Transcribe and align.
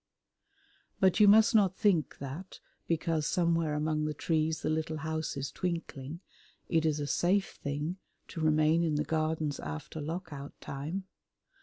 But 0.99 1.19
you 1.19 1.27
must 1.27 1.53
not 1.53 1.75
think 1.77 2.17
that, 2.17 2.59
because 2.87 3.27
somewhere 3.27 3.75
among 3.75 4.05
the 4.05 4.15
trees 4.15 4.63
the 4.63 4.69
little 4.71 4.97
house 4.97 5.37
is 5.37 5.51
twinkling, 5.51 6.21
it 6.67 6.87
is 6.87 6.99
a 6.99 7.05
safe 7.05 7.51
thing 7.61 7.97
to 8.29 8.41
remain 8.41 8.83
in 8.83 8.95
the 8.95 9.03
Gardens 9.03 9.59
after 9.59 10.01
Lock 10.01 10.29
out 10.33 10.59
Time. 10.59 11.03